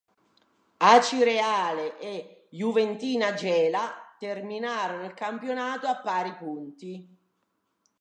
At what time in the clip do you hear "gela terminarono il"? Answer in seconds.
3.35-5.13